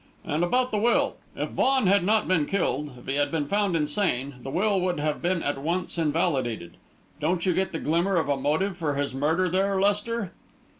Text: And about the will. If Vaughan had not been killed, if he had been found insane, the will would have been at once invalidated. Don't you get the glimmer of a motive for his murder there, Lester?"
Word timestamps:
And 0.25 0.43
about 0.43 0.71
the 0.71 0.79
will. 0.79 1.17
If 1.35 1.49
Vaughan 1.51 1.85
had 1.85 2.03
not 2.03 2.27
been 2.27 2.47
killed, 2.47 2.91
if 2.97 3.05
he 3.05 3.17
had 3.17 3.29
been 3.29 3.45
found 3.45 3.75
insane, 3.75 4.33
the 4.41 4.49
will 4.49 4.81
would 4.81 4.99
have 4.99 5.21
been 5.21 5.43
at 5.43 5.59
once 5.59 5.95
invalidated. 5.95 6.77
Don't 7.19 7.45
you 7.45 7.53
get 7.53 7.71
the 7.71 7.77
glimmer 7.77 8.15
of 8.15 8.27
a 8.27 8.35
motive 8.35 8.75
for 8.75 8.95
his 8.95 9.13
murder 9.13 9.47
there, 9.47 9.79
Lester?" 9.79 10.31